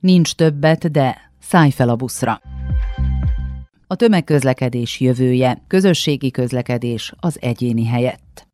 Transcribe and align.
Nincs 0.00 0.32
többet, 0.34 0.90
de 0.90 1.16
szállj 1.40 1.70
fel 1.70 1.88
a 1.88 1.96
buszra. 1.96 2.40
A 3.86 3.94
tömegközlekedés 3.94 5.00
jövője, 5.00 5.62
közösségi 5.66 6.30
közlekedés 6.30 7.12
az 7.20 7.38
egyéni 7.40 7.86
helyett. 7.86 8.46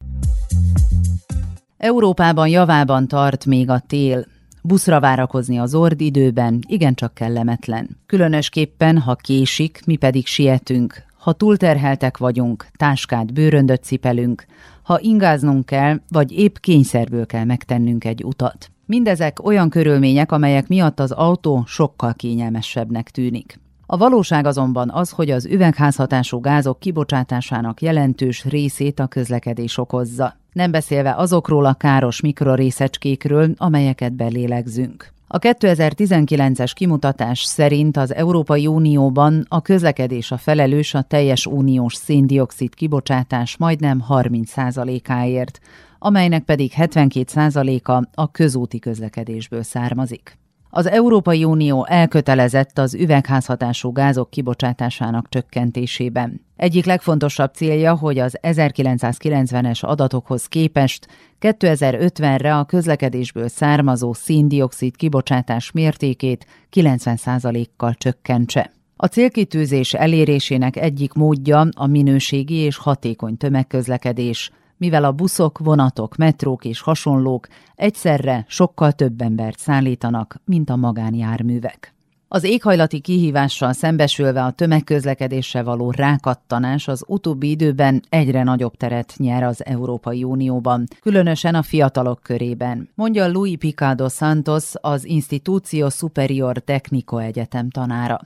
Európában 1.77 2.49
javában 2.49 3.09
tart 3.09 3.45
még 3.45 3.71
a 3.71 3.79
tél, 3.87 4.27
Buszra 4.63 5.01
várakozni 5.01 5.59
az 5.59 5.75
ord 5.75 6.01
időben 6.01 6.61
igencsak 6.69 7.15
kellemetlen. 7.15 7.89
Különösképpen, 8.07 8.99
ha 8.99 9.15
késik, 9.15 9.81
mi 9.85 9.97
pedig 9.97 10.27
sietünk, 10.27 11.05
ha 11.19 11.33
túlterheltek 11.33 12.17
vagyunk, 12.17 12.67
táskát, 12.77 13.33
bőröndöt 13.33 13.83
cipelünk, 13.83 14.47
ha 14.83 14.99
ingáznunk 15.01 15.67
kell, 15.67 16.01
vagy 16.09 16.33
épp 16.33 16.57
kényszerből 16.57 17.27
kell 17.27 17.45
megtennünk 17.45 18.05
egy 18.05 18.25
utat. 18.25 18.71
Mindezek 18.89 19.45
olyan 19.45 19.69
körülmények, 19.69 20.33
amelyek 20.33 20.69
miatt 20.69 21.01
az 21.01 21.11
autó 21.11 21.65
sokkal 21.67 22.15
kényelmesebbnek 22.15 23.11
tűnik. 23.11 23.59
A 23.87 23.97
valóság 23.97 24.47
azonban 24.47 24.91
az, 24.91 25.11
hogy 25.11 25.31
az 25.31 25.47
üvegházhatású 25.47 26.41
gázok 26.41 26.79
kibocsátásának 26.79 27.83
jelentős 27.83 28.45
részét 28.45 28.99
a 29.01 29.07
közlekedés 29.07 29.79
okozza. 29.79 30.37
Nem 30.53 30.71
beszélve 30.71 31.15
azokról 31.15 31.65
a 31.65 31.75
káros 31.75 32.21
mikrorészecskékről, 32.21 33.55
amelyeket 33.57 34.13
belélegzünk. 34.13 35.15
A 35.29 35.39
2019-es 35.39 36.71
kimutatás 36.75 37.43
szerint 37.43 37.97
az 37.97 38.15
Európai 38.15 38.67
Unióban 38.67 39.45
a 39.49 39.63
közlekedés 39.63 40.31
a 40.31 40.37
felelős 40.37 40.95
a 40.95 41.03
teljes 41.03 41.47
uniós 41.47 41.95
széndiokszid 41.95 42.75
kibocsátás 42.75 43.57
majdnem 43.57 44.05
30%-áért, 44.09 45.61
amelynek 45.99 46.45
pedig 46.45 46.73
72%-a 46.77 48.09
a 48.15 48.31
közúti 48.31 48.79
közlekedésből 48.79 49.63
származik. 49.63 50.39
Az 50.77 50.87
Európai 50.87 51.45
Unió 51.45 51.87
elkötelezett 51.87 52.79
az 52.79 52.95
üvegházhatású 52.95 53.93
gázok 53.93 54.31
kibocsátásának 54.31 55.29
csökkentésében. 55.29 56.41
Egyik 56.57 56.85
legfontosabb 56.85 57.55
célja, 57.55 57.95
hogy 57.95 58.19
az 58.19 58.39
1990-es 58.43 59.81
adatokhoz 59.81 60.47
képest 60.47 61.07
2050-re 61.41 62.57
a 62.57 62.65
közlekedésből 62.65 63.49
származó 63.49 64.13
széndiokszid 64.13 64.97
kibocsátás 64.97 65.71
mértékét 65.71 66.47
90%-kal 66.73 67.95
csökkentse. 67.95 68.73
A 68.97 69.07
célkitűzés 69.07 69.95
elérésének 69.95 70.77
egyik 70.77 71.13
módja 71.13 71.69
a 71.77 71.87
minőségi 71.87 72.55
és 72.55 72.77
hatékony 72.77 73.37
tömegközlekedés, 73.37 74.51
mivel 74.77 75.05
a 75.05 75.13
buszok, 75.13 75.59
vonatok, 75.59 76.17
metrók 76.17 76.65
és 76.65 76.81
hasonlók 76.81 77.47
egyszerre 77.75 78.45
sokkal 78.49 78.93
több 78.93 79.21
embert 79.21 79.59
szállítanak, 79.59 80.41
mint 80.45 80.71
a 80.71 80.77
magánjárművek. 80.77 81.95
Az 82.29 82.45
éghajlati 82.45 83.01
kihívással 83.01 83.73
szembesülve 83.73 84.45
a 84.45 84.51
tömegközlekedéssel 84.51 85.65
való 85.65 85.91
rákattanás 85.91 86.89
az 86.89 87.05
utóbbi 87.07 87.51
időben 87.51 88.03
egyre 88.09 88.43
nagyobb 88.43 88.75
teret 88.75 89.15
nyer 89.17 89.43
az 89.43 89.65
Európai 89.65 90.25
Unióban, 90.25 90.87
különösen 91.01 91.55
a 91.55 91.63
fiatalok 91.63 92.21
körében, 92.23 92.89
mondja 92.95 93.29
Louis 93.29 93.57
Picado 93.57 94.09
Santos, 94.09 94.73
az 94.81 95.05
Institucio 95.05 95.91
Superior 95.91 96.59
Técnico 96.59 97.19
Egyetem 97.19 97.71
tanára. 97.71 98.21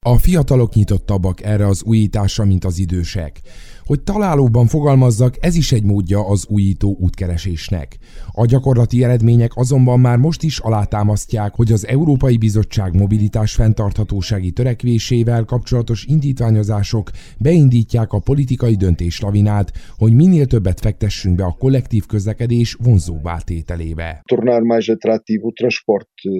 A 0.00 0.18
fiatalok 0.18 0.74
nyitottabbak 0.74 1.42
erre 1.42 1.66
az 1.66 1.82
újításra, 1.84 2.44
mint 2.44 2.64
az 2.64 2.78
idősek. 2.78 3.40
Hogy 3.86 4.02
találóban 4.02 4.66
fogalmazzak, 4.66 5.34
ez 5.40 5.56
is 5.56 5.72
egy 5.72 5.84
módja 5.84 6.28
az 6.28 6.46
újító 6.48 6.96
útkeresésnek. 7.00 7.98
A 8.32 8.46
gyakorlati 8.46 9.04
eredmények 9.04 9.50
azonban 9.54 10.00
már 10.00 10.16
most 10.16 10.42
is 10.42 10.58
alátámasztják, 10.58 11.54
hogy 11.54 11.72
az 11.72 11.86
Európai 11.86 12.36
Bizottság 12.36 12.94
mobilitás 12.94 13.54
fenntarthatósági 13.54 14.50
törekvésével 14.50 15.44
kapcsolatos 15.44 16.04
indítványozások 16.04 17.10
beindítják 17.38 18.12
a 18.12 18.18
politikai 18.18 18.74
döntés 18.74 19.20
lavinát, 19.20 19.72
hogy 19.96 20.12
minél 20.12 20.46
többet 20.46 20.80
fektessünk 20.80 21.36
be 21.36 21.44
a 21.44 21.56
kollektív 21.58 22.06
közlekedés 22.06 22.76
vonzóbbá 22.82 23.38
tételébe. 23.38 24.22
Tornar 24.28 24.62
mais 24.62 24.88
atrativo 24.88 25.46
o 25.46 25.52
transporte 25.52 26.30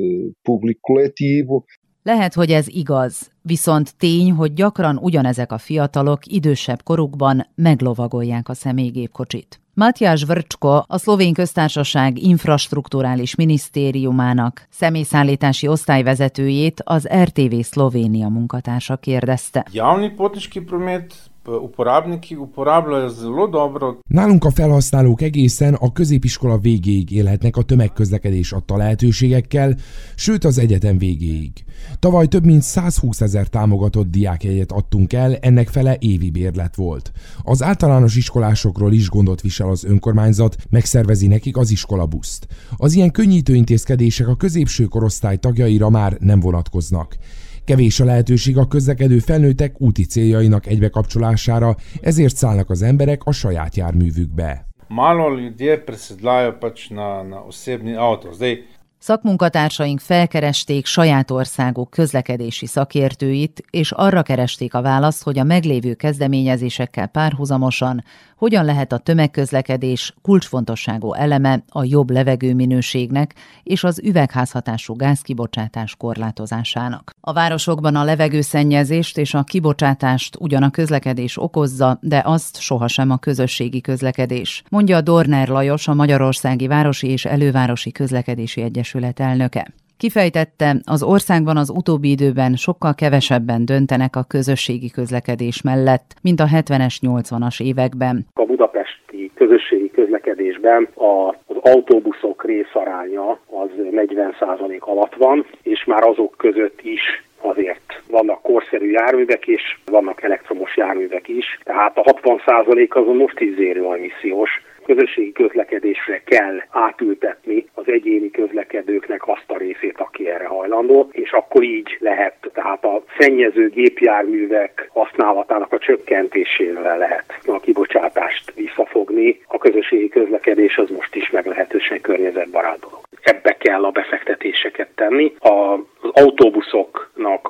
público 0.42 0.80
coletivo, 0.80 1.64
lehet, 2.04 2.34
hogy 2.34 2.50
ez 2.50 2.68
igaz, 2.68 3.30
viszont 3.42 3.96
tény, 3.96 4.32
hogy 4.32 4.52
gyakran 4.52 4.96
ugyanezek 4.96 5.52
a 5.52 5.58
fiatalok 5.58 6.26
idősebb 6.26 6.82
korukban 6.82 7.46
meglovagolják 7.54 8.48
a 8.48 8.54
személygépkocsit. 8.54 9.60
Matyás 9.74 10.24
Vrcsko, 10.24 10.82
a 10.86 10.98
szlovén 10.98 11.32
köztársaság 11.32 12.18
infrastruktúrális 12.22 13.34
minisztériumának 13.34 14.66
személyszállítási 14.70 15.68
osztályvezetőjét 15.68 16.82
az 16.84 17.08
RTV 17.22 17.60
Szlovénia 17.60 18.28
munkatársa 18.28 18.96
kérdezte. 18.96 19.66
Javni 19.72 20.10
potniški 20.10 20.60
promet 20.60 21.14
uporabniki 21.46 22.34
uporabljajo 22.34 23.08
zelo 23.08 23.46
dobro. 23.46 23.98
Nálunk 24.08 24.44
a 24.44 24.50
felhasználók 24.50 25.22
egészen 25.22 25.74
a 25.74 25.92
középiskola 25.92 26.58
végéig 26.58 27.10
élhetnek 27.10 27.56
a 27.56 27.62
tömegközlekedés 27.62 28.52
adta 28.52 28.76
lehetőségekkel, 28.76 29.74
sőt 30.14 30.44
az 30.44 30.58
egyetem 30.58 30.98
végéig. 30.98 31.52
Tavaly 31.98 32.26
több 32.26 32.44
mint 32.44 32.62
120 32.62 33.20
ezer 33.20 33.46
támogatott 33.46 34.10
diákjegyet 34.10 34.72
adtunk 34.72 35.12
el, 35.12 35.36
ennek 35.36 35.68
fele 35.68 35.96
évi 35.98 36.30
bérlet 36.30 36.76
volt. 36.76 37.12
Az 37.42 37.62
általános 37.62 38.16
iskolásokról 38.16 38.92
is 38.92 39.08
gondot 39.08 39.40
visel 39.40 39.68
az 39.68 39.84
önkormányzat, 39.84 40.56
megszervezi 40.70 41.26
nekik 41.26 41.56
az 41.56 41.70
iskolabuszt. 41.70 42.46
Az 42.76 42.94
ilyen 42.94 43.10
könnyítő 43.10 43.54
intézkedések 43.54 44.28
a 44.28 44.36
középső 44.36 44.84
korosztály 44.84 45.36
tagjaira 45.36 45.90
már 45.90 46.16
nem 46.20 46.40
vonatkoznak. 46.40 47.16
Kevés 47.64 48.00
a 48.00 48.04
lehetőség 48.04 48.58
a 48.58 48.66
közlekedő 48.66 49.18
felnőttek 49.18 49.80
úti 49.80 50.04
céljainak 50.04 50.66
egybekapcsolására, 50.66 51.76
ezért 52.00 52.36
szállnak 52.36 52.70
az 52.70 52.82
emberek 52.82 53.24
a 53.24 53.32
saját 53.32 53.76
járművükbe. 53.76 54.66
Malo 54.88 55.38
ljudje 55.38 55.78
presedlajo 55.78 56.52
pač 56.58 56.88
na, 56.88 57.22
na 57.22 57.44
osebni 57.46 57.94
avto. 57.94 58.32
Zdaj, 58.32 58.58
Szakmunkatársaink 59.04 60.00
felkeresték 60.00 60.86
saját 60.86 61.30
országuk 61.30 61.90
közlekedési 61.90 62.66
szakértőit, 62.66 63.64
és 63.70 63.92
arra 63.92 64.22
keresték 64.22 64.74
a 64.74 64.82
választ, 64.82 65.22
hogy 65.22 65.38
a 65.38 65.44
meglévő 65.44 65.94
kezdeményezésekkel 65.94 67.06
párhuzamosan 67.06 68.04
hogyan 68.36 68.64
lehet 68.64 68.92
a 68.92 68.98
tömegközlekedés 68.98 70.14
kulcsfontosságú 70.22 71.12
eleme 71.12 71.64
a 71.68 71.84
jobb 71.84 72.10
levegőminőségnek 72.10 73.34
és 73.62 73.84
az 73.84 74.00
üvegházhatású 74.04 74.94
gázkibocsátás 74.94 75.96
korlátozásának. 75.96 77.10
A 77.20 77.32
városokban 77.32 77.96
a 77.96 78.04
levegőszennyezést 78.04 79.18
és 79.18 79.34
a 79.34 79.42
kibocsátást 79.42 80.36
ugyan 80.40 80.62
a 80.62 80.70
közlekedés 80.70 81.42
okozza, 81.42 81.98
de 82.00 82.22
azt 82.24 82.60
sohasem 82.60 83.10
a 83.10 83.16
közösségi 83.16 83.80
közlekedés, 83.80 84.62
mondja 84.68 85.00
Dorner 85.00 85.48
Lajos, 85.48 85.88
a 85.88 85.94
Magyarországi 85.94 86.66
Városi 86.66 87.08
és 87.08 87.24
Elővárosi 87.24 87.92
Közlekedési 87.92 88.60
Egyesület 88.60 88.92
elnöke. 89.16 89.66
Kifejtette, 89.98 90.76
az 90.84 91.02
országban 91.02 91.56
az 91.56 91.70
utóbbi 91.70 92.10
időben 92.10 92.54
sokkal 92.54 92.94
kevesebben 92.94 93.64
döntenek 93.64 94.16
a 94.16 94.24
közösségi 94.28 94.90
közlekedés 94.90 95.62
mellett, 95.62 96.14
mint 96.22 96.40
a 96.40 96.44
70-es, 96.44 96.96
80-as 97.00 97.62
években. 97.62 98.26
A 98.34 98.44
budapesti 98.44 99.30
közösségi 99.34 99.90
közlekedésben 99.90 100.88
az 100.94 101.56
autóbuszok 101.60 102.44
részaránya 102.44 103.30
az 103.46 103.70
40% 103.76 104.78
alatt 104.78 105.14
van, 105.14 105.46
és 105.62 105.84
már 105.84 106.02
azok 106.02 106.34
között 106.36 106.80
is 106.82 107.24
azért 107.40 108.02
vannak 108.08 108.42
korszerű 108.42 108.90
járművek 108.90 109.46
és 109.46 109.78
vannak 109.84 110.22
elektromos 110.22 110.76
járművek 110.76 111.28
is. 111.28 111.58
Tehát 111.62 111.98
a 111.98 112.02
60% 112.02 112.88
az 112.88 113.08
a 113.08 113.12
most 113.12 113.40
is 113.40 113.54
zérő 113.54 113.84
emissziós, 113.84 114.62
közösségi 114.84 115.32
közlekedésre 115.32 116.22
kell 116.24 116.62
átültetni 116.70 117.66
az 117.74 117.84
egyéni 117.86 118.30
közlekedőknek 118.30 119.28
azt 119.28 119.44
a 119.46 119.56
részét, 119.56 119.98
aki 119.98 120.30
erre 120.30 120.46
hajlandó, 120.46 121.08
és 121.12 121.30
akkor 121.32 121.62
így 121.62 121.96
lehet, 121.98 122.34
tehát 122.52 122.84
a 122.84 123.02
szennyező 123.18 123.68
gépjárművek 123.68 124.88
használatának 124.92 125.72
a 125.72 125.78
csökkentésével 125.78 126.98
lehet 126.98 127.38
a 127.46 127.60
kibocsátást 127.60 128.52
visszafogni. 128.54 129.40
A 129.46 129.58
közösségi 129.58 130.08
közlekedés 130.08 130.76
az 130.76 130.90
most 130.90 131.14
is 131.14 131.30
meglehetősen 131.30 132.00
környezetbarát 132.00 132.78
dolog. 132.78 133.00
Ebbe 133.22 133.56
kell 133.56 133.84
a 133.84 133.90
befektetéseket 133.90 134.88
tenni. 134.94 135.34
Az 135.38 135.80
autóbuszoknak 136.12 137.03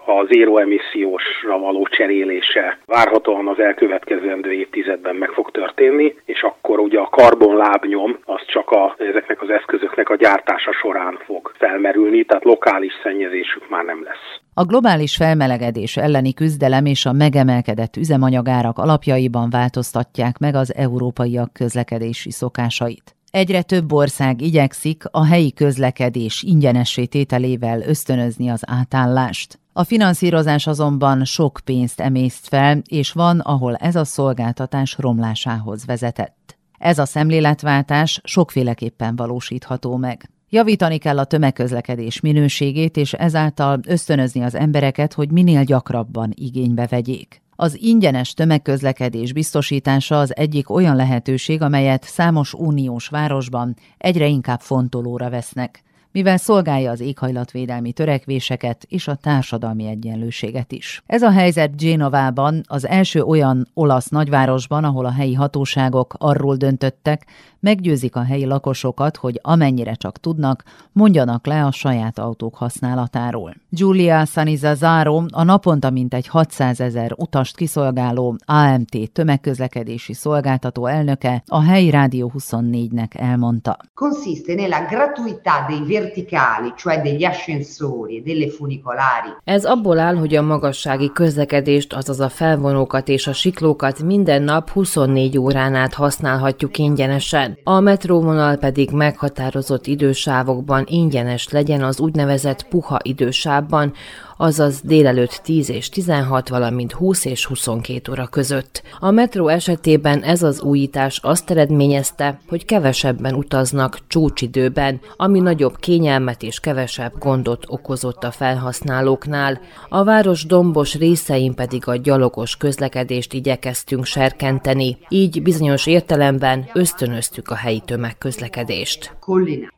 a 0.07 0.27
zéro 0.31 0.59
emissziósra 0.59 1.59
való 1.59 1.87
cserélése 1.91 2.79
várhatóan 2.87 3.49
az 3.49 3.59
elkövetkezendő 3.59 4.53
évtizedben 4.53 5.17
meg 5.17 5.31
fog 5.31 5.51
történni, 5.51 6.15
és 6.25 6.43
akkor 6.43 6.79
ugye 6.79 6.99
a 6.99 7.09
karbonlábnyom 7.09 8.19
az 8.25 8.45
csak 8.47 8.71
a, 8.71 8.95
ezeknek 8.99 9.43
az 9.43 9.51
eszközöknek 9.51 10.09
a 10.09 10.17
gyártása 10.17 10.73
során 10.73 11.19
fog 11.25 11.53
felmerülni, 11.59 12.25
tehát 12.25 12.45
lokális 12.45 12.93
szennyezésük 13.03 13.69
már 13.69 13.85
nem 13.85 14.03
lesz. 14.03 14.41
A 14.55 14.65
globális 14.65 15.17
felmelegedés 15.17 15.97
elleni 15.97 16.35
küzdelem 16.35 16.87
és 16.87 17.07
a 17.07 17.13
megemelkedett 17.13 17.97
üzemanyagárak 17.97 18.79
alapjaiban 18.79 19.51
változtatják 19.51 20.39
meg 20.39 20.55
az 20.55 20.75
európaiak 20.77 21.53
közlekedési 21.53 22.31
szokásait. 22.31 23.15
Egyre 23.31 23.63
több 23.63 23.93
ország 23.93 24.41
igyekszik 24.41 25.03
a 25.11 25.27
helyi 25.27 25.53
közlekedés 25.53 26.43
ingyenessé 26.43 27.05
tételével 27.05 27.81
ösztönözni 27.81 28.51
az 28.51 28.63
átállást. 28.67 29.59
A 29.77 29.85
finanszírozás 29.85 30.67
azonban 30.67 31.25
sok 31.25 31.61
pénzt 31.65 32.01
emészt 32.01 32.49
fel, 32.49 32.83
és 32.89 33.13
van, 33.13 33.41
ahol 33.41 33.75
ez 33.75 33.97
a 33.97 34.05
szolgáltatás 34.05 34.97
romlásához 34.99 35.87
vezetett. 35.87 36.59
Ez 36.79 36.99
a 36.99 37.05
szemléletváltás 37.05 38.21
sokféleképpen 38.25 39.17
valósítható 39.17 39.97
meg. 39.97 40.31
Javítani 40.49 40.99
kell 40.99 41.19
a 41.19 41.25
tömegközlekedés 41.25 42.21
minőségét, 42.21 42.97
és 42.97 43.13
ezáltal 43.13 43.81
ösztönözni 43.87 44.43
az 44.43 44.55
embereket, 44.55 45.13
hogy 45.13 45.31
minél 45.31 45.65
gyakrabban 45.65 46.33
igénybe 46.35 46.87
vegyék. 46.87 47.43
Az 47.57 47.79
ingyenes 47.81 48.35
tömegközlekedés 48.35 49.33
biztosítása 49.33 50.19
az 50.19 50.37
egyik 50.37 50.71
olyan 50.71 50.97
lehetőség, 50.97 51.63
amelyet 51.63 52.05
számos 52.05 52.53
uniós 52.53 53.09
városban 53.09 53.77
egyre 53.99 54.27
inkább 54.27 54.61
fontolóra 54.61 55.31
vesznek 55.31 55.83
mivel 56.15 56.37
szolgálja 56.37 56.91
az 56.91 57.01
éghajlatvédelmi 57.01 57.93
törekvéseket 57.93 58.87
és 58.89 59.09
a 59.09 59.15
társadalmi 59.15 59.87
egyenlőséget 59.87 60.73
is. 60.73 61.03
Ez 61.07 61.23
a 61.23 61.31
helyzet 61.31 61.77
Génovában, 61.77 62.61
az 62.67 62.87
első 62.87 63.23
olyan 63.23 63.69
olasz 63.75 64.09
nagyvárosban, 64.09 64.85
ahol 64.85 65.05
a 65.05 65.13
helyi 65.13 65.35
hatóságok 65.35 66.15
arról 66.19 66.57
döntöttek, 66.57 67.27
meggyőzik 67.65 68.17
a 68.17 68.23
helyi 68.23 68.45
lakosokat, 68.45 69.17
hogy 69.17 69.39
amennyire 69.43 69.95
csak 69.95 70.19
tudnak, 70.19 70.63
mondjanak 70.93 71.47
le 71.47 71.65
a 71.65 71.71
saját 71.71 72.19
autók 72.19 72.55
használatáról. 72.55 73.55
Giulia 73.69 74.25
Sanizazaro, 74.25 75.23
a 75.33 75.43
naponta 75.43 75.91
mintegy 75.91 76.27
600 76.27 76.81
ezer 76.81 77.13
utast 77.17 77.57
kiszolgáló 77.57 78.37
AMT 78.45 79.11
tömegközlekedési 79.13 80.13
szolgáltató 80.13 80.87
elnöke 80.87 81.43
a 81.47 81.63
helyi 81.63 81.91
Rádió 81.91 82.33
24-nek 82.39 83.21
elmondta. 83.21 83.77
Consiste 83.95 84.55
nella 84.55 84.87
gratuità 84.89 85.65
dei 85.69 85.83
verticali, 86.05 86.73
cioè 86.77 87.01
degli 87.01 87.25
ascensori 87.25 88.17
e 88.17 88.23
delle 88.23 88.49
funicolari. 88.49 89.29
Ez 89.45 89.65
abból 89.65 89.99
áll, 89.99 90.15
hogy 90.15 90.35
a 90.35 90.43
magassági 90.43 91.11
közlekedést, 91.13 91.93
azaz 91.93 92.21
a 92.21 92.29
felvonókat 92.29 93.09
és 93.09 93.27
a 93.27 93.33
siklókat 93.33 94.03
minden 94.03 94.43
nap 94.43 94.71
24 94.71 95.39
órán 95.39 95.75
át 95.75 95.95
használhatjuk 95.95 96.79
ingyenesen. 96.79 97.59
A 97.65 97.81
metróvonal 97.81 98.57
pedig 98.57 98.91
meghatározott 98.91 99.87
idősávokban 99.87 100.85
ingyenes 100.89 101.49
legyen 101.49 101.83
az 101.83 102.01
úgynevezett 102.01 102.69
puha 102.69 102.99
idősávban, 103.03 103.93
azaz 104.37 104.81
délelőtt 104.81 105.41
10 105.43 105.71
és 105.71 105.89
16, 105.89 106.49
valamint 106.49 106.93
20 106.93 107.25
és 107.25 107.47
22 107.47 108.13
óra 108.13 108.27
között. 108.27 108.83
A 109.01 109.11
metró 109.11 109.49
esetében 109.49 110.23
ez 110.23 110.43
az 110.43 110.63
újítás 110.63 111.21
azt 111.23 111.51
eredményezte, 111.51 112.41
hogy 112.49 112.65
kevesebben 112.65 113.35
utaznak 113.35 113.99
csúcsidőben, 114.07 115.01
ami 115.17 115.41
nagyobb 115.41 115.77
kényelmet 115.77 116.43
és 116.43 116.61
kevesebb 116.61 117.13
gondot 117.19 117.65
okozott 117.67 118.25
a 118.25 118.31
felhasználóknál. 118.31 119.61
A 119.89 120.05
város 120.05 120.47
dombos 120.47 120.95
részein 120.95 121.55
pedig 121.55 121.89
a 121.89 121.97
gyalogos 121.97 122.57
közlekedést 122.57 123.33
igyekeztünk 123.33 124.05
serkenteni, 124.05 124.99
így 125.09 125.43
bizonyos 125.43 125.87
értelemben 125.87 126.67
ösztönöztük 126.73 127.49
a 127.49 127.55
helyi 127.55 127.81
tömegközlekedést. 127.81 129.17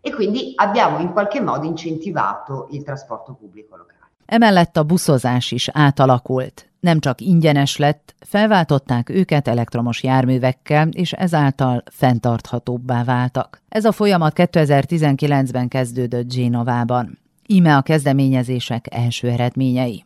E 0.02 0.10
quindi 0.10 0.54
abbiamo 0.56 1.00
in 1.00 1.12
qualche 1.12 1.40
modo 1.40 1.64
incentivato 1.64 2.68
il 2.70 2.82
trasporto 2.82 3.32
pubblico 3.32 3.76
locale. 3.76 3.95
Emellett 4.26 4.76
a 4.76 4.82
buszozás 4.82 5.52
is 5.52 5.68
átalakult. 5.72 6.70
Nem 6.80 7.00
csak 7.00 7.20
ingyenes 7.20 7.76
lett, 7.76 8.14
felváltották 8.20 9.08
őket 9.08 9.48
elektromos 9.48 10.02
járművekkel, 10.02 10.88
és 10.88 11.12
ezáltal 11.12 11.82
fenntarthatóbbá 11.90 13.04
váltak. 13.04 13.62
Ez 13.68 13.84
a 13.84 13.92
folyamat 13.92 14.32
2019-ben 14.36 15.68
kezdődött 15.68 16.32
Génovában. 16.32 17.18
Íme 17.46 17.76
a 17.76 17.82
kezdeményezések 17.82 18.86
első 18.90 19.28
eredményei. 19.28 20.04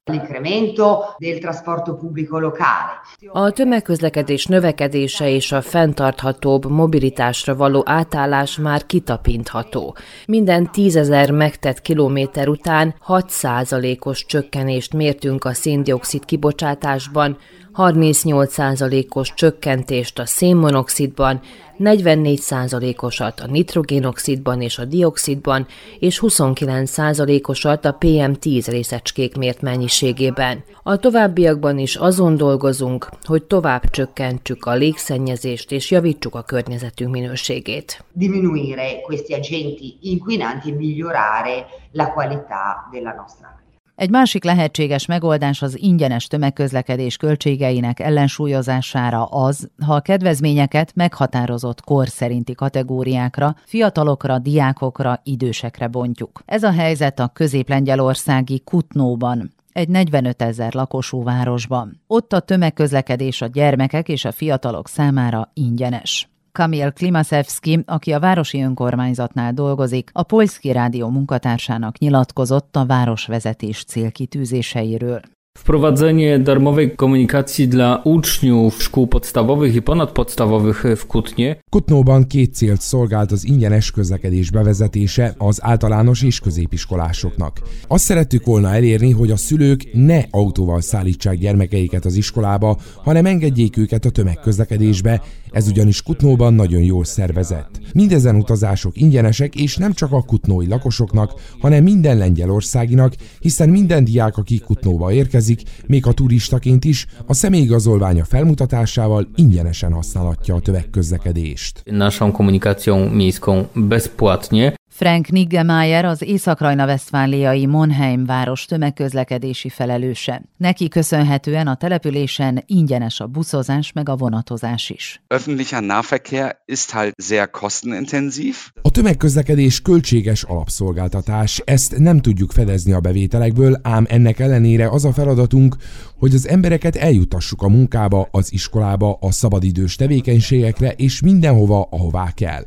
A 3.32 3.50
tömegközlekedés 3.50 4.46
növekedése 4.46 5.28
és 5.28 5.52
a 5.52 5.62
fenntarthatóbb 5.62 6.70
mobilitásra 6.70 7.56
való 7.56 7.82
átállás 7.86 8.58
már 8.58 8.86
kitapintható. 8.86 9.96
Minden 10.26 10.70
tízezer 10.72 11.30
megtett 11.30 11.80
kilométer 11.80 12.48
után 12.48 12.94
6%-os 13.06 14.26
csökkenést 14.26 14.92
mértünk 14.92 15.44
a 15.44 15.52
széndiokszid 15.52 16.24
kibocsátásban, 16.24 17.38
38%-os 17.74 19.34
csökkentést 19.34 20.18
a 20.18 20.26
szénmonoxidban, 20.26 21.40
44%-osat 21.78 23.40
a 23.40 23.46
nitrogénoxidban 23.46 24.60
és 24.60 24.78
a 24.78 24.84
dioxidban, 24.84 25.66
és 25.98 26.20
29%-osat 26.22 27.84
a 27.84 27.96
PM10 28.00 28.66
részecskék 28.66 29.36
mért 29.36 29.60
mennyiségében. 29.60 30.64
A 30.82 30.96
továbbiakban 30.96 31.78
is 31.78 31.96
azon 31.96 32.36
dolgozunk, 32.36 33.08
hogy 33.24 33.42
tovább 33.42 33.90
csökkentsük 33.90 34.64
a 34.64 34.74
légszennyezést 34.74 35.72
és 35.72 35.90
javítsuk 35.90 36.34
a 36.34 36.42
környezetünk 36.42 37.12
minőségét. 37.12 38.04
Diminuire 38.12 39.00
questi 39.00 39.34
agenti 39.34 39.98
inquinanti 40.00 40.70
e 40.70 40.74
migliorare 40.74 41.66
la 41.92 42.12
qualità 42.12 42.88
della 42.92 43.14
nostra 43.14 43.60
egy 44.00 44.10
másik 44.10 44.44
lehetséges 44.44 45.06
megoldás 45.06 45.62
az 45.62 45.78
ingyenes 45.78 46.26
tömegközlekedés 46.26 47.16
költségeinek 47.16 48.00
ellensúlyozására 48.00 49.24
az, 49.24 49.70
ha 49.86 49.94
a 49.94 50.00
kedvezményeket 50.00 50.92
meghatározott 50.94 51.80
kor 51.80 52.08
szerinti 52.08 52.54
kategóriákra, 52.54 53.56
fiatalokra, 53.64 54.38
diákokra, 54.38 55.20
idősekre 55.24 55.86
bontjuk. 55.86 56.42
Ez 56.44 56.62
a 56.62 56.72
helyzet 56.72 57.18
a 57.18 57.28
közép-lengyelországi 57.28 58.60
Kutnóban, 58.64 59.52
egy 59.72 59.88
45 59.88 60.42
ezer 60.42 60.74
lakosú 60.74 61.22
városban. 61.22 62.00
Ott 62.06 62.32
a 62.32 62.40
tömegközlekedés 62.40 63.42
a 63.42 63.46
gyermekek 63.46 64.08
és 64.08 64.24
a 64.24 64.32
fiatalok 64.32 64.88
számára 64.88 65.50
ingyenes. 65.54 66.29
Kamil 66.52 66.92
Klimaszewski, 66.92 67.82
aki 67.86 68.12
a 68.12 68.20
városi 68.20 68.62
önkormányzatnál 68.62 69.52
dolgozik, 69.52 70.10
a 70.12 70.22
Polski 70.22 70.72
Rádió 70.72 71.08
munkatársának 71.08 71.98
nyilatkozott 71.98 72.76
a 72.76 72.86
városvezetés 72.86 73.84
célkitűzéseiről. 73.84 75.20
Wprowadzenie 75.60 76.38
darmowej 76.38 76.96
komunikacji 76.96 77.68
dla 77.68 78.02
uczniów 78.04 78.82
szkół 78.82 79.06
podstawowych 79.06 79.74
i 79.74 79.82
ponadpodstawowych 79.82 80.84
w 80.96 81.06
Kutnie. 81.06 81.56
Kutnóban 81.70 82.26
két 82.26 82.56
célt 82.56 82.82
szolgált 82.82 83.32
az 83.32 83.44
ingyenes 83.44 83.90
közlekedés 83.90 84.50
bevezetése 84.50 85.34
az 85.38 85.58
általános 85.62 86.22
és 86.22 86.40
középiskolásoknak. 86.40 87.60
Azt 87.88 88.04
szerettük 88.04 88.44
volna 88.44 88.74
elérni, 88.74 89.10
hogy 89.10 89.30
a 89.30 89.36
szülők 89.36 89.88
ne 89.92 90.22
autóval 90.30 90.80
szállítsák 90.80 91.38
gyermekeiket 91.38 92.04
az 92.04 92.14
iskolába, 92.14 92.76
hanem 92.96 93.26
engedjék 93.26 93.76
őket 93.76 94.04
a 94.04 94.10
tömegközlekedésbe, 94.10 95.22
ez 95.50 95.68
ugyanis 95.68 96.02
Kutnóban 96.02 96.54
nagyon 96.54 96.82
jól 96.82 97.04
szervezett. 97.04 97.80
Mindezen 97.94 98.36
utazások 98.36 98.96
ingyenesek, 98.96 99.54
és 99.54 99.76
nem 99.76 99.92
csak 99.92 100.12
a 100.12 100.22
kutnói 100.22 100.66
lakosoknak, 100.66 101.32
hanem 101.60 101.82
minden 101.82 102.18
lengyelországinak, 102.18 103.14
hiszen 103.40 103.68
minden 103.68 104.04
diák, 104.04 104.36
aki 104.36 104.58
Kutnóba 104.58 105.12
érkezik, 105.12 105.49
még 105.86 106.06
a 106.06 106.12
turistaként 106.12 106.84
is, 106.84 107.06
a 107.26 107.34
személyigazolványa 107.34 108.24
felmutatásával 108.24 109.28
ingyenesen 109.34 109.92
használhatja 109.92 110.54
a 110.54 110.60
tömegközlekedést. 110.60 111.82
Naszą 111.84 112.32
komunikacją 112.32 113.10
miejską 113.10 113.68
bezpłatnie 113.74 114.79
Frank 115.00 115.28
Niggemeier 115.28 116.04
az 116.04 116.22
Észak-Rajna-Vesztfáliai 116.22 117.66
Monheim 117.66 118.24
város 118.24 118.64
tömegközlekedési 118.64 119.68
felelőse. 119.68 120.42
Neki 120.56 120.88
köszönhetően 120.88 121.66
a 121.66 121.74
településen 121.74 122.62
ingyenes 122.66 123.20
a 123.20 123.26
buszozás 123.26 123.92
meg 123.92 124.08
a 124.08 124.16
vonatozás 124.16 124.90
is. 124.90 125.22
Öffentlicher 125.28 125.82
Nahverkehr 125.82 126.56
ist 126.64 126.90
halt 126.90 127.14
sehr 127.22 127.50
kostenintensiv. 127.50 128.56
A 128.82 128.90
tömegközlekedés 128.90 129.82
költséges 129.82 130.42
alapszolgáltatás, 130.42 131.62
ezt 131.64 131.98
nem 131.98 132.20
tudjuk 132.20 132.52
fedezni 132.52 132.92
a 132.92 133.00
bevételekből, 133.00 133.80
ám 133.82 134.06
ennek 134.08 134.38
ellenére 134.38 134.88
az 134.88 135.04
a 135.04 135.12
feladatunk, 135.12 135.76
hogy 136.20 136.34
az 136.34 136.48
embereket 136.48 136.96
eljutassuk 136.96 137.62
a 137.62 137.68
munkába, 137.68 138.28
az 138.30 138.52
iskolába, 138.52 139.18
a 139.20 139.30
szabadidős 139.30 139.96
tevékenységekre 139.96 140.92
és 140.92 141.20
mindenhova, 141.20 141.88
ahová 141.90 142.30
kell. 142.34 142.64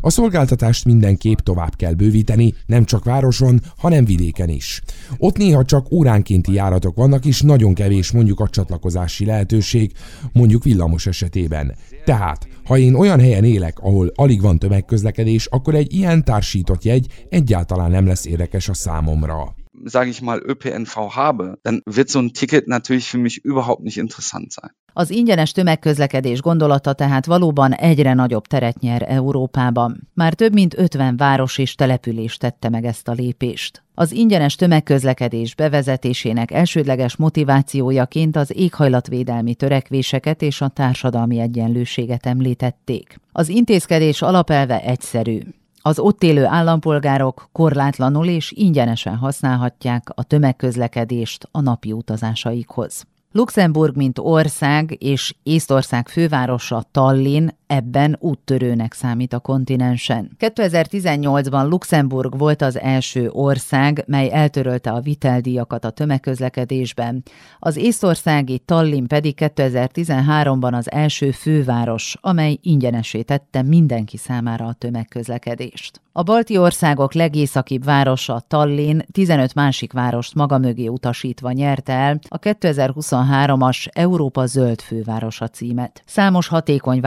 A 0.00 0.10
szolgáltatást 0.10 0.84
mindenképp 0.84 1.38
tovább 1.38 1.76
kell 1.76 1.92
bővíteni, 1.92 2.54
nem 2.66 2.84
csak 2.84 3.04
városon, 3.04 3.60
hanem 3.76 4.04
vidéken 4.04 4.48
is. 4.48 4.82
Ott 5.18 5.36
néha 5.36 5.64
csak 5.64 5.92
óránkénti 5.92 6.52
járatok 6.52 6.96
vannak, 6.96 7.24
és 7.24 7.40
nagyon 7.40 7.74
kevés 7.74 8.10
mondjuk 8.10 8.40
a 8.40 8.48
csatlakozási 8.48 9.24
lehetőség, 9.24 9.92
mondjuk 10.32 10.64
villamos 10.64 11.06
esetében. 11.06 11.74
Tehát, 12.04 12.48
ha 12.64 12.78
én 12.78 12.94
olyan 12.94 13.20
helyen 13.20 13.44
élek, 13.44 13.78
ahol 13.78 14.12
alig 14.14 14.40
van 14.40 14.58
tömegközlekedés, 14.58 15.46
akkor 15.46 15.74
egy 15.74 15.94
ilyen 15.94 16.24
társított 16.24 16.84
jegy 16.84 17.06
egyáltalán 17.28 17.90
nem 17.90 18.06
lesz 18.06 18.26
érdekes 18.26 18.68
a 18.68 18.74
számomra. 18.74 19.54
Sage 19.84 20.10
ich 20.10 20.20
mal, 20.20 20.42
ÖPNV 20.44 20.96
habe, 21.14 21.58
dann 21.62 21.82
wird 21.86 22.08
so 22.08 22.18
ein 22.18 22.32
Ticket 22.32 22.68
natürlich 22.68 23.08
für 23.08 23.18
mich 23.18 23.44
überhaupt 23.44 23.82
nicht 23.82 23.96
interessant 23.96 24.52
sein. 24.52 24.70
Az 24.94 25.10
ingyenes 25.10 25.52
tömegközlekedés 25.52 26.40
gondolata 26.40 26.92
tehát 26.92 27.26
valóban 27.26 27.72
egyre 27.72 28.14
nagyobb 28.14 28.46
teret 28.46 28.78
nyer 28.78 29.04
Európában. 29.08 30.08
Már 30.14 30.34
több 30.34 30.52
mint 30.52 30.78
50 30.78 31.16
város 31.16 31.58
és 31.58 31.74
település 31.74 32.36
tette 32.36 32.68
meg 32.68 32.84
ezt 32.84 33.08
a 33.08 33.12
lépést. 33.12 33.82
Az 33.94 34.12
ingyenes 34.12 34.54
tömegközlekedés 34.54 35.54
bevezetésének 35.54 36.50
elsődleges 36.50 37.16
motivációjaként 37.16 38.36
az 38.36 38.56
éghajlatvédelmi 38.56 39.54
törekvéseket 39.54 40.42
és 40.42 40.60
a 40.60 40.68
társadalmi 40.68 41.38
egyenlőséget 41.38 42.26
említették. 42.26 43.20
Az 43.32 43.48
intézkedés 43.48 44.22
alapelve 44.22 44.80
egyszerű. 44.80 45.40
Az 45.82 45.98
ott 45.98 46.22
élő 46.22 46.44
állampolgárok 46.44 47.48
korlátlanul 47.52 48.26
és 48.26 48.52
ingyenesen 48.52 49.16
használhatják 49.16 50.08
a 50.14 50.22
tömegközlekedést 50.22 51.48
a 51.50 51.60
napi 51.60 51.92
utazásaikhoz. 51.92 53.06
Luxemburg, 53.32 53.96
mint 53.96 54.18
ország 54.18 54.96
és 54.98 55.34
Észtország 55.42 56.08
fővárosa 56.08 56.84
Tallinn 56.90 57.48
ebben 57.72 58.16
úttörőnek 58.20 58.92
számít 58.92 59.32
a 59.32 59.38
kontinensen. 59.38 60.30
2018-ban 60.38 61.68
Luxemburg 61.68 62.38
volt 62.38 62.62
az 62.62 62.78
első 62.78 63.30
ország, 63.30 64.04
mely 64.06 64.30
eltörölte 64.32 64.90
a 64.90 65.00
viteldíjakat 65.00 65.84
a 65.84 65.90
tömegközlekedésben. 65.90 67.22
Az 67.58 67.76
észtországi 67.76 68.58
Tallinn 68.58 69.06
pedig 69.06 69.34
2013-ban 69.38 70.72
az 70.72 70.90
első 70.90 71.30
főváros, 71.30 72.16
amely 72.20 72.58
ingyenesé 72.62 73.22
tette 73.22 73.62
mindenki 73.62 74.16
számára 74.16 74.66
a 74.66 74.72
tömegközlekedést. 74.72 76.00
A 76.14 76.22
balti 76.22 76.56
országok 76.56 77.14
legészakibb 77.14 77.84
városa 77.84 78.42
Tallinn 78.48 79.00
15 79.12 79.54
másik 79.54 79.92
várost 79.92 80.34
maga 80.34 80.58
mögé 80.58 80.86
utasítva 80.86 81.52
nyerte 81.52 81.92
el 81.92 82.18
a 82.28 82.38
2023-as 82.38 83.86
Európa 83.92 84.46
zöld 84.46 84.80
fővárosa 84.80 85.48
címet. 85.48 86.02
Számos 86.06 86.48
hatékony 86.48 87.00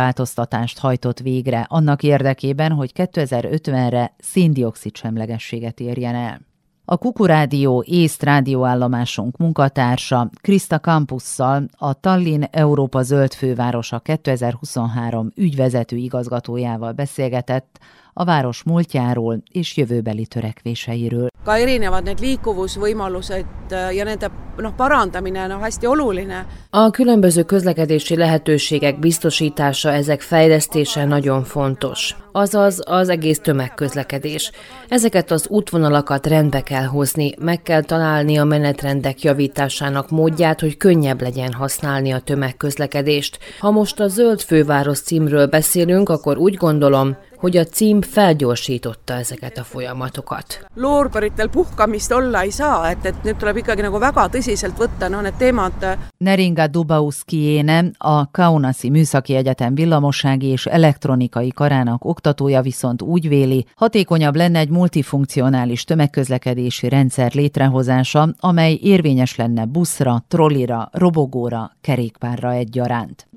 változtatást 0.56 0.80
hajtott 0.80 1.20
végre 1.20 1.66
annak 1.70 2.04
érdekében, 2.04 2.72
hogy 2.72 2.92
2050-re 2.96 4.14
széndiokszid 4.18 4.96
semlegességet 4.96 5.80
érjen 5.80 6.16
el. 6.16 6.40
A 6.86 6.98
Kukurádió 6.98 7.84
észt 7.88 8.24
rádióállomásunk 8.24 9.38
munkatársa 9.38 10.30
Krista 10.42 10.80
Campusszal 10.80 11.66
a 11.78 11.94
Tallinn 11.94 12.44
Európa 12.52 13.02
Zöld 13.02 13.34
Fővárosa 13.34 14.00
2023 14.00 15.32
ügyvezető 15.36 15.96
igazgatójával 15.96 16.92
beszélgetett 16.92 17.80
a 18.18 18.24
város 18.24 18.64
múltjáról 18.64 19.44
és 19.52 19.78
jövőbeli 19.78 20.26
törekvéseiről. 20.26 21.28
ka 21.44 21.58
erinevad 21.58 22.04
need 22.04 22.20
liikuvusvõimalused 22.20 23.46
ja 23.70 24.04
nende 24.04 24.32
noh, 24.58 24.74
parandamine 24.76 25.44
on 25.44 25.62
hästi 25.62 25.86
oluline. 25.86 26.46
A 26.70 26.90
különböző 26.90 27.44
közlekedési 27.44 28.16
lehetőségek 28.16 29.00
biztosítása, 29.00 29.92
ezek 29.92 30.22
fejlesztése 30.22 31.06
nagyon 31.06 31.44
fontos. 31.44 32.16
Azaz 32.32 32.82
az 32.86 33.10
egész 33.10 33.40
tömegközlekedés. 33.40 34.52
Ezeket 34.90 35.32
az 35.32 35.48
útvonalakat 35.48 36.28
rendbe 36.28 36.62
kell 36.62 36.86
hozni, 36.86 37.34
meg 37.40 37.62
kell 37.62 37.82
találni 37.82 38.38
a 38.38 38.44
menetrendek 38.44 39.22
javításának 39.22 40.10
módját, 40.10 40.60
hogy 40.60 40.78
könnyebb 40.78 41.22
legyen 41.22 41.54
használni 41.54 42.12
a 42.12 42.20
tömegközlekedést. 42.20 43.40
Ha 43.60 43.72
most 43.72 44.00
a 44.00 44.08
Zöld 44.08 44.42
Főváros 44.42 45.00
címről 45.00 45.48
beszélünk, 45.48 46.10
akkor 46.10 46.38
úgy 46.38 46.56
gondolom, 46.56 47.18
hogy 47.38 47.58
a 47.58 47.64
cím 47.64 48.02
felgyorsította 48.02 49.14
ezeket 49.14 49.58
a 49.58 49.64
folyamatokat. 49.64 50.66
Loorberitel 50.76 51.50
puhkamist 51.50 52.12
olla 52.12 52.42
ei 52.42 52.50
saa, 52.50 52.90
et, 52.90 53.06
et 53.06 53.24
nüüd 53.24 53.36
tuleb 53.38 53.58
ikkagi 53.58 53.82
nagu 53.82 54.00
väga 54.00 54.28
tõsiselt 54.30 54.78
võtta 54.78 55.10
no, 55.10 55.22
need 55.22 55.38
teemad. 55.38 55.98
Neringa 56.18 56.68
Dubauskiéne, 56.68 57.92
a 57.98 58.32
Kaunasi 58.32 58.90
Műszaki 58.90 59.36
Egyetem 59.36 59.76
villamossági 59.76 60.48
és 60.48 60.66
elektronikai 60.66 61.50
karának 61.50 62.06
oktatója 62.06 62.62
viszont 62.62 63.02
úgy 63.02 63.28
véli, 63.28 63.66
hatékonyabb 63.76 64.36
lenne 64.36 64.60
egy 64.60 64.70
multifunkcionális 64.70 65.84
tömegközlekedési 65.84 66.90
rendszer 66.90 67.34
létrehozása, 67.34 68.30
amely 68.40 68.80
érvényes 68.82 69.36
lenne 69.36 69.66
buszra, 69.66 70.24
trollira, 70.28 70.90
robogóra, 70.92 71.72
kerékpárra 71.82 72.52
egyaránt. 72.52 73.28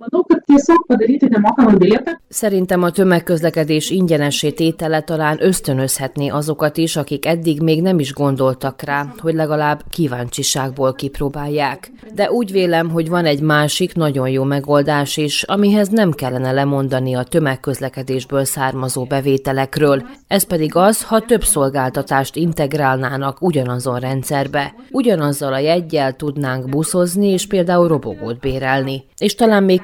Szerintem 2.28 2.82
a 2.82 2.90
tömegközlekedés 2.90 3.90
ingyenessé 3.90 4.50
tétele 4.50 5.00
talán 5.00 5.36
ösztönözhetné 5.40 6.28
azokat 6.28 6.76
is, 6.76 6.96
akik 6.96 7.26
eddig 7.26 7.60
még 7.60 7.82
nem 7.82 7.98
is 7.98 8.12
gondoltak 8.12 8.82
rá, 8.82 9.12
hogy 9.18 9.34
legalább 9.34 9.82
kíváncsiságból 9.90 10.94
kipróbálják. 10.94 11.92
De 12.14 12.30
úgy 12.30 12.52
vélem, 12.52 12.90
hogy 12.90 13.08
van 13.08 13.24
egy 13.24 13.40
másik 13.40 13.94
nagyon 13.94 14.28
jó 14.28 14.42
megoldás 14.44 15.16
is, 15.16 15.42
amihez 15.42 15.88
nem 15.88 16.12
kellene 16.12 16.52
lemondani 16.52 17.14
a 17.14 17.22
tömegközlekedésből 17.22 18.44
származó 18.44 19.04
bevételekről. 19.04 20.02
Ez 20.26 20.42
pedig 20.42 20.76
az, 20.76 21.02
ha 21.02 21.20
több 21.20 21.44
szolgáltatást 21.44 22.36
integrálnának 22.36 23.42
ugyanazon 23.42 23.98
rendszerbe. 23.98 24.74
Ugyanazzal 24.90 25.52
a 25.52 25.58
jegyel 25.58 26.12
tudnánk 26.12 26.68
buszozni 26.68 27.28
és 27.28 27.46
például 27.46 27.88
robogót 27.88 28.40
bérelni. 28.40 29.04
És 29.18 29.34
talán 29.34 29.62
még 29.62 29.82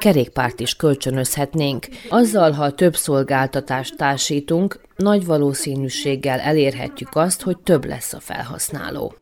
kerékpárt 0.54 0.60
is 0.60 0.76
kölcsönözhetnénk. 0.76 1.86
Azzal, 2.08 2.52
ha 2.52 2.70
több 2.70 2.94
szolgáltatást 2.94 3.96
társítunk, 3.96 4.80
nagy 4.96 5.26
valószínűséggel 5.26 6.38
elérhetjük 6.38 7.16
azt, 7.16 7.42
hogy 7.42 7.58
több 7.58 7.84
lesz 7.84 8.12
a 8.12 8.20
felhasználó. 8.20 9.14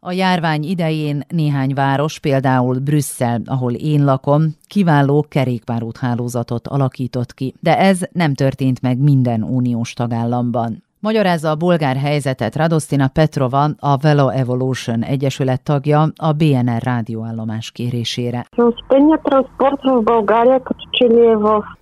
A 0.00 0.12
járvány 0.12 0.62
idején 0.62 1.22
néhány 1.28 1.74
város, 1.74 2.18
például 2.18 2.78
Brüsszel, 2.78 3.42
ahol 3.44 3.72
én 3.74 4.04
lakom, 4.04 4.56
kiváló 4.66 5.26
kerékpárúthálózatot 5.28 6.68
alakított 6.68 7.34
ki, 7.34 7.54
de 7.60 7.78
ez 7.78 8.00
nem 8.12 8.34
történt 8.34 8.80
meg 8.82 8.98
minden 8.98 9.42
uniós 9.42 9.92
tagállamban. 9.92 10.82
Magyarázza 11.02 11.50
a 11.50 11.54
bolgár 11.54 11.96
helyzetet 11.96 12.56
Radostina 12.56 13.08
Petrova, 13.08 13.68
a 13.78 13.96
Velo 13.96 14.28
Evolution 14.28 15.02
Egyesület 15.02 15.62
tagja 15.62 16.12
a 16.16 16.32
BNR 16.32 16.82
rádióállomás 16.82 17.70
kérésére. 17.70 18.46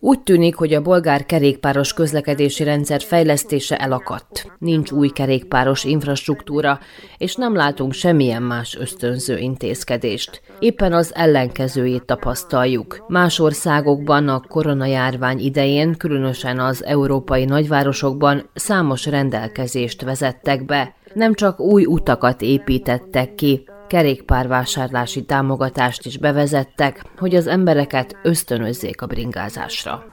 Úgy 0.00 0.20
tűnik, 0.20 0.56
hogy 0.56 0.74
a 0.74 0.82
bolgár 0.82 1.26
kerékpáros 1.26 1.92
közlekedési 1.92 2.64
rendszer 2.64 3.00
fejlesztése 3.00 3.76
elakadt. 3.76 4.52
Nincs 4.58 4.90
új 4.90 5.08
kerékpáros 5.08 5.84
infrastruktúra, 5.84 6.78
és 7.16 7.34
nem 7.34 7.54
látunk 7.54 7.92
semmilyen 7.92 8.42
más 8.42 8.76
ösztönző 8.80 9.38
intézkedést. 9.38 10.42
Éppen 10.58 10.92
az 10.92 11.14
ellenkezőjét 11.14 12.04
tapasztaljuk. 12.04 13.04
Más 13.08 13.38
országokban 13.38 14.28
a 14.28 14.40
koronajárvány 14.48 15.38
idején, 15.38 15.96
különösen 15.96 16.58
az 16.58 16.84
európai 16.84 17.44
nagyvárosokban 17.44 18.42
számos 18.54 19.06
rendelkezést 19.08 20.02
vezettek 20.02 20.64
be. 20.64 20.94
Nem 21.14 21.34
csak 21.34 21.60
új 21.60 21.84
utakat 21.84 22.42
építettek 22.42 23.34
ki, 23.34 23.64
kerékpárvásárlási 23.88 25.24
támogatást 25.24 26.06
is 26.06 26.18
bevezettek, 26.18 27.04
hogy 27.18 27.34
az 27.34 27.46
embereket 27.46 28.16
ösztönözzék 28.22 29.02
a 29.02 29.06
bringázásra. 29.06 30.04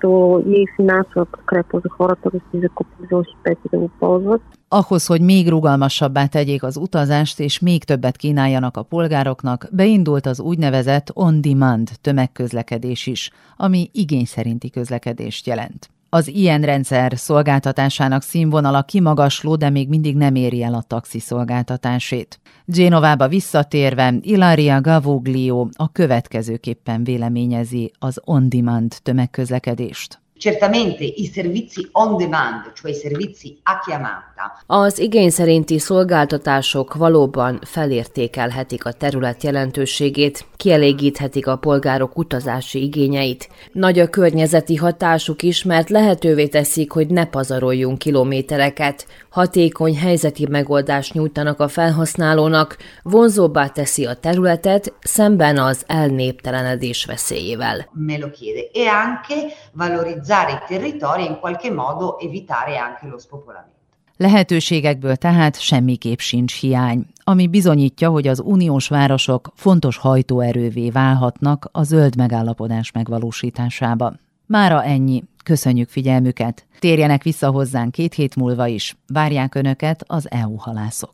Ahhoz, 4.68 5.06
hogy 5.06 5.22
még 5.22 5.50
rugalmasabbá 5.50 6.26
tegyék 6.26 6.64
az 6.64 6.78
utazást 6.78 7.40
és 7.40 7.60
még 7.60 7.84
többet 7.84 8.16
kínáljanak 8.16 8.78
a 8.78 8.84
polgároknak, 8.84 9.68
beindult 9.72 10.26
az 10.26 10.40
úgynevezett 10.40 11.12
on-demand 11.14 11.90
tömegközlekedés 12.02 13.08
is, 13.08 13.32
ami 13.58 13.90
igény 13.92 14.26
szerinti 14.26 14.70
közlekedést 14.70 15.48
jelent. 15.48 15.90
Az 16.16 16.28
ilyen 16.28 16.62
rendszer 16.62 17.14
szolgáltatásának 17.16 18.22
színvonala 18.22 18.84
kimagasló, 18.84 19.56
de 19.56 19.70
még 19.70 19.90
mindig 19.90 20.16
nem 20.16 20.36
éri 20.36 20.64
el 20.64 20.74
a 20.74 20.82
taxi 20.82 21.20
szolgáltatásét. 21.20 22.40
Genovába 22.66 23.28
visszatérve, 23.28 24.14
Ilaria 24.22 24.82
Gavoglio 24.82 25.68
a 25.74 25.92
következőképpen 25.92 27.04
véleményezi 27.04 27.92
az 28.00 28.22
on-demand 28.24 28.96
tömegközlekedést. 29.04 30.20
Certamente 30.40 31.04
i 31.04 31.32
servizi 31.34 31.90
on 31.92 32.18
demand, 32.18 32.72
cioè 32.74 32.92
i 32.92 32.94
servizi 32.94 33.58
a 33.64 33.80
chiamata. 33.86 34.60
Az 34.66 35.00
igény 35.00 35.30
szerinti 35.30 35.80
szolgáltatások 35.80 36.94
valóban 36.94 37.60
felértékelhetik 37.66 38.86
a 38.86 38.92
terület 38.92 39.44
jelentőségét, 39.44 40.46
kielégíthetik 40.56 41.48
a 41.48 41.56
polgárok 41.56 42.18
utazási 42.18 42.84
igényeit. 42.84 43.50
Nagy 43.72 44.00
a 44.00 44.10
környezeti 44.10 44.76
hatásuk 44.76 45.44
is, 45.44 45.64
mert 45.64 45.90
lehetővé 45.90 46.48
teszik, 46.48 46.92
hogy 46.92 47.08
ne 47.08 47.26
pazaroljunk 47.26 47.98
kilométereket, 47.98 49.08
hatékony 49.30 49.98
helyzeti 49.98 50.48
megoldást 50.50 51.14
nyújtanak 51.14 51.60
a 51.60 51.68
felhasználónak, 51.68 52.78
vonzóbbá 53.04 53.68
teszi 53.68 54.06
a 54.06 54.14
területet 54.14 54.94
szemben 55.02 55.58
az 55.58 55.84
elnéptelenedés 55.88 57.06
veszélyével. 57.06 57.90
Me 57.94 58.18
lo 58.18 58.30
chiede. 58.30 58.62
E 58.74 58.92
anche 58.92 59.54
valorizzare 59.72 60.24
valorizzare 60.26 60.52
i 60.52 60.60
territori 60.68 61.24
e 61.24 61.30
in 61.30 61.38
qualche 61.40 61.72
modo 61.72 62.20
evitare 62.20 62.78
anche 62.78 63.08
lo 63.08 63.20
spopolamento. 63.20 63.74
Lehetőségekből 64.18 65.16
tehát 65.16 65.62
semmiképp 65.62 66.18
sincs 66.18 66.60
hiány, 66.60 67.06
ami 67.24 67.48
bizonyítja, 67.48 68.10
hogy 68.10 68.28
az 68.28 68.40
uniós 68.40 68.88
városok 68.88 69.52
fontos 69.56 69.98
hajtóerővé 69.98 70.90
válhatnak 70.90 71.70
a 71.72 71.84
zöld 71.84 72.16
megállapodás 72.16 72.92
megvalósításába. 72.92 74.14
Mára 74.46 74.84
ennyi. 74.84 75.24
Köszönjük 75.44 75.90
figyelmüket. 75.90 76.66
Térjenek 76.80 77.24
vissza 77.24 77.52
hozzánk 77.52 77.92
két 77.92 78.14
hét 78.14 78.36
múlva 78.36 78.68
is. 78.68 78.96
Várják 79.08 79.56
Önöket 79.56 80.04
az 80.08 80.32
EU 80.32 80.56
halászok. 80.56 81.14